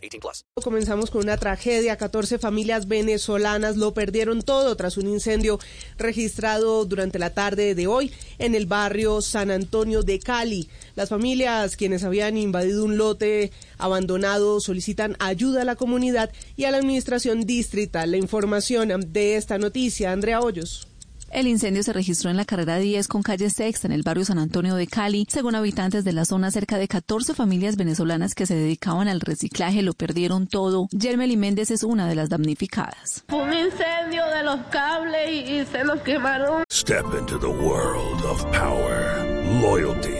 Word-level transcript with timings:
18 0.00 0.20
plus. 0.20 0.44
Comenzamos 0.62 1.10
con 1.10 1.22
una 1.22 1.36
tragedia. 1.36 1.96
14 1.96 2.38
familias 2.38 2.88
venezolanas 2.88 3.76
lo 3.76 3.94
perdieron 3.94 4.42
todo 4.42 4.76
tras 4.76 4.96
un 4.96 5.08
incendio 5.08 5.58
registrado 5.98 6.84
durante 6.84 7.18
la 7.18 7.34
tarde 7.34 7.74
de 7.74 7.86
hoy 7.86 8.12
en 8.38 8.54
el 8.54 8.66
barrio 8.66 9.20
San 9.20 9.50
Antonio 9.50 10.02
de 10.02 10.18
Cali. 10.18 10.68
Las 10.94 11.08
familias 11.08 11.76
quienes 11.76 12.04
habían 12.04 12.36
invadido 12.36 12.84
un 12.84 12.96
lote 12.96 13.52
abandonado 13.78 14.60
solicitan 14.60 15.16
ayuda 15.18 15.62
a 15.62 15.64
la 15.64 15.76
comunidad 15.76 16.30
y 16.56 16.64
a 16.64 16.70
la 16.70 16.78
administración 16.78 17.46
distrital. 17.46 18.10
La 18.10 18.16
información 18.16 19.12
de 19.12 19.36
esta 19.36 19.58
noticia, 19.58 20.12
Andrea 20.12 20.40
Hoyos. 20.40 20.89
El 21.30 21.46
incendio 21.46 21.84
se 21.84 21.92
registró 21.92 22.28
en 22.28 22.36
la 22.36 22.44
carrera 22.44 22.78
10 22.78 23.06
con 23.06 23.22
calle 23.22 23.50
Sexta 23.50 23.86
en 23.86 23.92
el 23.92 24.02
barrio 24.02 24.24
San 24.24 24.38
Antonio 24.38 24.74
de 24.74 24.88
Cali. 24.88 25.26
Según 25.30 25.54
habitantes 25.54 26.04
de 26.04 26.12
la 26.12 26.24
zona, 26.24 26.50
cerca 26.50 26.76
de 26.76 26.88
14 26.88 27.34
familias 27.34 27.76
venezolanas 27.76 28.34
que 28.34 28.46
se 28.46 28.56
dedicaban 28.56 29.06
al 29.06 29.20
reciclaje 29.20 29.82
lo 29.82 29.92
perdieron 29.92 30.48
todo. 30.48 30.88
Yermeli 30.90 31.36
Méndez 31.36 31.70
es 31.70 31.84
una 31.84 32.08
de 32.08 32.16
las 32.16 32.30
damnificadas. 32.30 33.24
Fue 33.28 33.42
un 33.42 33.52
incendio 33.52 34.24
de 34.26 34.42
los 34.42 34.60
cables 34.70 35.30
y, 35.30 35.60
y 35.60 35.66
se 35.66 35.84
los 35.84 36.00
quemaron. 36.00 36.64
Step 36.68 37.06
into 37.16 37.38
the 37.38 37.46
world 37.46 38.24
of 38.24 38.44
power, 38.46 39.24
loyalty 39.62 40.19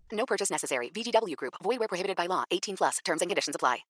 No 0.13 0.25
purchase 0.25 0.49
necessary. 0.49 0.89
VGW 0.89 1.35
Group. 1.35 1.55
Void 1.63 1.79
where 1.79 1.87
prohibited 1.87 2.15
by 2.15 2.27
law. 2.27 2.45
18 2.51 2.77
plus. 2.77 2.97
Terms 3.03 3.21
and 3.21 3.29
conditions 3.29 3.55
apply. 3.55 3.83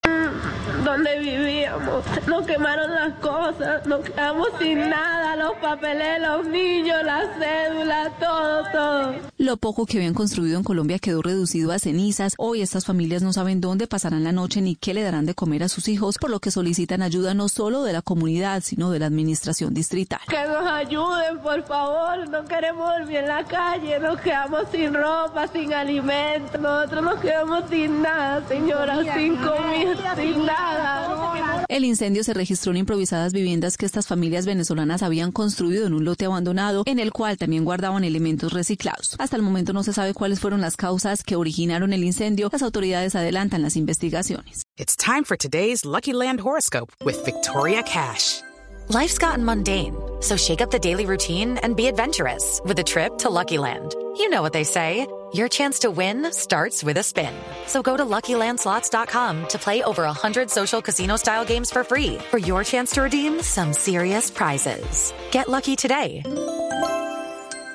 Donde 0.84 1.20
vivíamos, 1.20 2.04
nos 2.28 2.46
quemaron 2.48 2.92
las 2.92 3.14
cosas, 3.20 3.86
nos 3.86 4.04
quedamos 4.04 4.50
sin 4.58 4.90
nada, 4.90 5.36
los 5.36 5.54
papeles, 5.58 6.22
los 6.22 6.46
niños, 6.48 7.04
las 7.04 7.28
cédulas, 7.38 8.18
todo, 8.20 8.64
todo. 8.72 9.31
Lo 9.42 9.58
poco 9.58 9.88
que 9.88 9.98
habían 9.98 10.14
construido 10.14 10.56
en 10.56 10.64
Colombia 10.64 11.00
quedó 11.00 11.24
reducido 11.24 11.72
a 11.72 11.80
cenizas. 11.80 12.36
Hoy 12.38 12.62
estas 12.62 12.86
familias 12.86 13.24
no 13.24 13.34
saben 13.34 13.60
dónde 13.60 13.88
pasarán 13.88 14.24
la 14.24 14.32
noche 14.32 14.62
ni 14.62 14.76
qué 14.76 14.94
le 14.94 15.02
darán 15.02 15.26
de 15.26 15.34
comer 15.34 15.64
a 15.64 15.68
sus 15.68 15.88
hijos, 15.88 16.20
por 16.20 16.30
lo 16.30 16.40
que 16.40 16.52
solicitan 16.52 17.02
ayuda 17.02 17.34
no 17.34 17.50
solo 17.50 17.82
de 17.82 17.92
la 17.92 18.04
comunidad, 18.04 18.62
sino 18.64 18.92
de 18.92 19.00
la 19.00 19.08
administración 19.08 19.74
distrital. 19.74 20.20
Que 20.30 20.46
nos 20.48 20.64
ayuden, 20.72 21.40
por 21.42 21.64
favor. 21.66 22.30
No 22.30 22.46
queremos 22.46 22.88
dormir 23.00 23.18
en 23.18 23.28
la 23.30 23.44
calle, 23.44 24.00
nos 24.00 24.22
quedamos 24.22 24.66
sin 24.72 24.94
ropa, 24.94 25.48
sin 25.48 25.74
alimentos. 25.74 26.62
Nosotros 26.62 27.04
nos 27.04 27.20
quedamos 27.20 27.64
sin 27.68 28.00
nada, 28.00 28.48
señora, 28.48 29.04
sin 29.16 29.38
comida, 29.38 30.16
sin 30.18 30.46
nada. 30.46 31.66
El 31.68 31.86
incendio 31.86 32.24
se 32.24 32.36
registró 32.36 32.74
en 32.74 32.78
improvisadas 32.78 33.34
viviendas 33.34 33.78
que 33.78 33.88
estas 33.88 34.06
familias 34.06 34.46
venezolanas 34.46 35.02
habían 35.02 35.32
construido 35.32 35.88
en 35.88 35.96
un 35.96 36.06
lote 36.06 36.26
abandonado, 36.26 36.84
en 36.86 37.00
el 37.00 37.12
cual 37.12 37.40
también 37.40 37.66
guardaban 37.66 38.04
elementos 38.04 38.54
reciclados. 38.54 39.16
Hasta 39.18 39.31
el 39.36 39.44
momento 39.44 39.74
no 39.74 39.84
se 39.84 39.94
sabe 39.94 40.14
cuáles 40.14 40.40
fueron 40.40 40.62
las 40.62 40.76
causas 40.76 41.24
que 41.24 41.36
originaron 41.36 41.94
el 41.94 42.04
incendio. 42.04 42.50
Las 42.52 42.62
autoridades 42.62 43.16
adelantan 43.16 43.62
las 43.62 43.76
investigaciones. 43.76 44.64
It's 44.78 44.96
time 44.96 45.24
for 45.24 45.38
today's 45.38 45.86
Lucky 45.86 46.14
Land 46.14 46.42
horoscope 46.42 46.92
with 47.04 47.24
Victoria 47.26 47.84
Cash. 47.84 48.42
Life's 48.90 49.18
gotten 49.18 49.46
mundane, 49.46 49.96
so 50.20 50.36
shake 50.36 50.62
up 50.62 50.70
the 50.70 50.80
daily 50.80 51.06
routine 51.06 51.58
and 51.60 51.78
be 51.78 51.88
adventurous 51.88 52.60
with 52.66 52.78
a 52.80 52.84
trip 52.84 53.18
to 53.20 53.30
Lucky 53.30 53.58
Land. 53.58 53.96
You 54.18 54.30
know 54.30 54.42
what 54.42 54.54
they 54.54 54.66
say. 54.66 55.08
Your 55.34 55.48
chance 55.48 55.80
to 55.80 55.92
win 55.92 56.30
starts 56.34 56.84
with 56.84 56.98
a 56.98 57.04
spin. 57.04 57.34
So 57.66 57.82
go 57.82 57.96
to 57.96 58.04
LuckyLandSlots.com 58.04 59.48
to 59.48 59.58
play 59.58 59.82
over 59.82 60.04
100 60.04 60.50
social 60.50 60.82
casino-style 60.82 61.46
games 61.46 61.72
for 61.72 61.86
free 61.86 62.18
for 62.30 62.38
your 62.38 62.66
chance 62.66 62.92
to 62.92 63.04
redeem 63.04 63.42
some 63.42 63.72
serious 63.72 64.30
prizes. 64.30 65.14
Get 65.32 65.48
lucky 65.48 65.78
today 65.78 66.22